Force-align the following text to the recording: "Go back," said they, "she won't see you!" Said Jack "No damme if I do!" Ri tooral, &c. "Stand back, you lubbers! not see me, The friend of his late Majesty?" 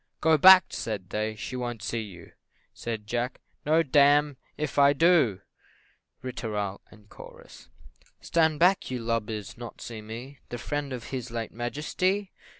"Go 0.19 0.35
back," 0.35 0.65
said 0.69 1.11
they, 1.11 1.35
"she 1.35 1.55
won't 1.55 1.83
see 1.83 2.01
you!" 2.01 2.31
Said 2.73 3.05
Jack 3.05 3.39
"No 3.67 3.83
damme 3.83 4.35
if 4.57 4.79
I 4.79 4.93
do!" 4.93 5.41
Ri 6.23 6.33
tooral, 6.33 6.79
&c. 7.51 7.65
"Stand 8.19 8.57
back, 8.57 8.89
you 8.89 8.97
lubbers! 8.97 9.59
not 9.59 9.79
see 9.79 10.01
me, 10.01 10.39
The 10.49 10.57
friend 10.57 10.91
of 10.91 11.11
his 11.13 11.29
late 11.29 11.51
Majesty?" 11.51 12.31